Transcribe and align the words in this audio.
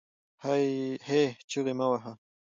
هې! 1.07 1.21
چیغې 1.49 1.73
مه 1.77 1.85
واهه 1.91 2.13